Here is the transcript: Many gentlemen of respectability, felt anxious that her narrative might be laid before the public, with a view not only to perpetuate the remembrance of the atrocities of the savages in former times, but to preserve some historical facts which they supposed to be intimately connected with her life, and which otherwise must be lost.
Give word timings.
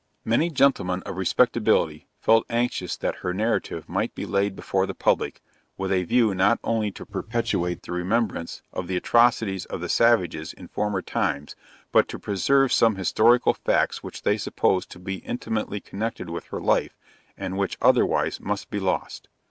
Many 0.25 0.49
gentlemen 0.49 1.03
of 1.03 1.15
respectability, 1.15 2.07
felt 2.17 2.47
anxious 2.49 2.97
that 2.97 3.17
her 3.17 3.35
narrative 3.35 3.87
might 3.87 4.15
be 4.15 4.25
laid 4.25 4.55
before 4.55 4.87
the 4.87 4.95
public, 4.95 5.43
with 5.77 5.91
a 5.91 6.05
view 6.05 6.33
not 6.33 6.57
only 6.63 6.89
to 6.93 7.05
perpetuate 7.05 7.83
the 7.83 7.91
remembrance 7.91 8.63
of 8.73 8.87
the 8.87 8.97
atrocities 8.97 9.65
of 9.65 9.79
the 9.79 9.89
savages 9.89 10.53
in 10.53 10.67
former 10.69 11.03
times, 11.03 11.55
but 11.91 12.07
to 12.07 12.17
preserve 12.17 12.73
some 12.73 12.95
historical 12.95 13.53
facts 13.53 14.01
which 14.01 14.23
they 14.23 14.37
supposed 14.37 14.89
to 14.89 14.97
be 14.97 15.17
intimately 15.17 15.79
connected 15.79 16.31
with 16.31 16.45
her 16.45 16.59
life, 16.59 16.97
and 17.37 17.59
which 17.59 17.77
otherwise 17.79 18.39
must 18.39 18.71
be 18.71 18.79
lost. 18.79 19.27